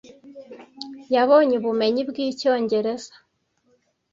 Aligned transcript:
Yabonye 1.15 1.53
ubumenyi 1.57 2.01
bw'icyongereza. 2.09 3.13